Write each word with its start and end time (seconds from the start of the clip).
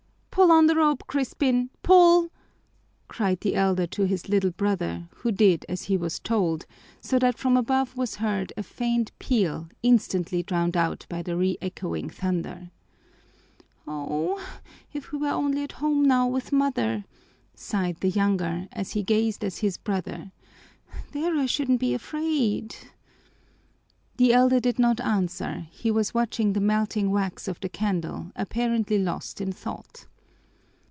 "Pull 0.33 0.49
on 0.49 0.65
the 0.67 0.75
rope, 0.77 1.03
Crispin, 1.07 1.69
pull!" 1.83 2.31
cried 3.09 3.41
the 3.41 3.53
elder 3.53 3.85
to 3.87 4.03
his 4.05 4.29
little 4.29 4.49
brother, 4.49 5.09
who 5.17 5.31
did 5.31 5.65
as 5.67 5.83
he 5.83 5.97
was 5.97 6.19
told, 6.19 6.65
so 7.01 7.19
that 7.19 7.37
from 7.37 7.57
above 7.57 7.97
was 7.97 8.15
heard 8.15 8.53
a 8.55 8.63
faint 8.63 9.11
peal, 9.19 9.67
instantly 9.83 10.41
drowned 10.41 10.77
out 10.77 11.05
by 11.09 11.21
the 11.21 11.33
reechoing 11.35 12.09
thunder. 12.09 12.71
"Oh, 13.85 14.43
if 14.93 15.11
we 15.11 15.17
were 15.19 15.29
only 15.29 15.63
at 15.63 15.73
home 15.73 16.03
now 16.03 16.27
with 16.27 16.53
mother," 16.53 17.03
sighed 17.53 17.97
the 17.99 18.09
younger, 18.09 18.69
as 18.71 18.91
he 18.93 19.03
gazed 19.03 19.43
at 19.43 19.55
his 19.57 19.77
brother. 19.77 20.31
"There 21.11 21.35
I 21.37 21.45
shouldn't 21.45 21.81
be 21.81 21.93
afraid." 21.93 22.73
The 24.15 24.31
elder 24.31 24.61
did 24.61 24.79
not 24.79 25.01
answer; 25.01 25.67
he 25.71 25.91
was 25.91 26.13
watching 26.13 26.53
the 26.53 26.61
melting 26.61 27.11
wax 27.11 27.49
of 27.49 27.59
the 27.59 27.69
candle, 27.69 28.31
apparently 28.37 28.97
lost 28.97 29.41
in 29.41 29.51
thought. 29.51 30.07